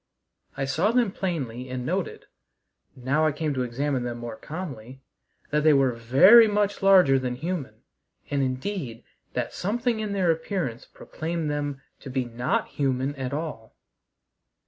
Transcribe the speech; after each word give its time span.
I 0.57 0.65
saw 0.65 0.91
them 0.91 1.11
plainly 1.11 1.69
and 1.69 1.85
noted, 1.85 2.25
now 2.95 3.27
I 3.27 3.31
came 3.31 3.53
to 3.53 3.61
examine 3.61 4.01
them 4.01 4.17
more 4.17 4.35
calmly, 4.35 4.99
that 5.51 5.63
they 5.63 5.73
were 5.73 5.91
very 5.91 6.47
much 6.47 6.81
larger 6.81 7.19
than 7.19 7.35
human, 7.35 7.83
and 8.31 8.41
indeed 8.41 9.03
that 9.33 9.53
something 9.53 9.99
in 9.99 10.13
their 10.13 10.31
appearance 10.31 10.85
proclaimed 10.85 11.51
them 11.51 11.83
to 11.99 12.09
be 12.09 12.25
not 12.25 12.69
human 12.69 13.13
at 13.13 13.31
all. 13.31 13.75